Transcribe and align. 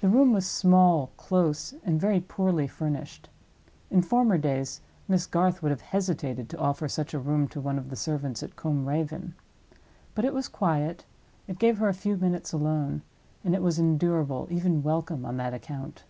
The 0.00 0.08
room 0.08 0.32
was 0.32 0.46
small, 0.48 1.10
close, 1.16 1.74
and 1.82 2.00
very 2.00 2.20
poorly 2.20 2.68
furnished. 2.68 3.28
In 3.90 4.00
former 4.00 4.38
days 4.38 4.80
Miss 5.08 5.26
Garth 5.26 5.60
would 5.60 5.70
have 5.72 5.80
hesitated 5.80 6.48
to 6.50 6.58
offer 6.60 6.86
such 6.86 7.14
a 7.14 7.18
room 7.18 7.48
to 7.48 7.60
one 7.60 7.76
of 7.76 7.90
the 7.90 7.96
servants 7.96 8.44
at 8.44 8.54
Combe 8.54 8.86
Raven. 8.86 9.34
But 10.14 10.24
it 10.24 10.34
was 10.34 10.46
quiet; 10.46 11.04
it 11.48 11.58
gave 11.58 11.78
her 11.78 11.88
a 11.88 11.94
few 11.94 12.16
minutes 12.16 12.52
alone; 12.52 13.02
and 13.42 13.52
it 13.56 13.60
was 13.62 13.80
endurable, 13.80 14.46
even 14.52 14.84
welcome, 14.84 15.26
on 15.26 15.36
that 15.38 15.52
account. 15.52 16.04